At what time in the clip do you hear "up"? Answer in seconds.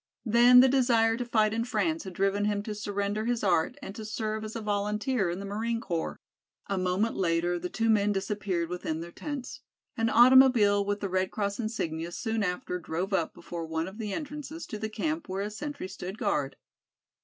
13.13-13.35